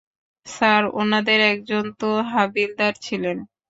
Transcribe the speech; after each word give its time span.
Sir, 0.45 0.83
ওনাদের 0.93 1.39
একজন 1.53 1.83
তো 1.99 2.09
হাবিলদার 2.31 2.93
ছিলেন। 3.05 3.37